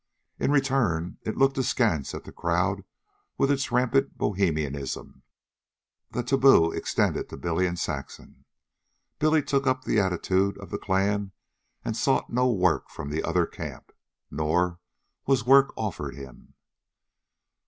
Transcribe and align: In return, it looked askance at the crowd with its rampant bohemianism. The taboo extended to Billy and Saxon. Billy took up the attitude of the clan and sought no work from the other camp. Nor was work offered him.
In 0.39 0.49
return, 0.49 1.19
it 1.21 1.37
looked 1.37 1.59
askance 1.59 2.15
at 2.15 2.23
the 2.23 2.31
crowd 2.31 2.83
with 3.37 3.51
its 3.51 3.71
rampant 3.71 4.17
bohemianism. 4.17 5.21
The 6.09 6.23
taboo 6.23 6.71
extended 6.71 7.29
to 7.29 7.37
Billy 7.37 7.67
and 7.67 7.77
Saxon. 7.77 8.45
Billy 9.19 9.43
took 9.43 9.67
up 9.67 9.83
the 9.83 9.99
attitude 9.99 10.57
of 10.57 10.71
the 10.71 10.79
clan 10.79 11.33
and 11.85 11.95
sought 11.95 12.31
no 12.31 12.51
work 12.51 12.89
from 12.89 13.11
the 13.11 13.21
other 13.23 13.45
camp. 13.45 13.91
Nor 14.31 14.79
was 15.27 15.45
work 15.45 15.71
offered 15.77 16.15
him. 16.15 16.55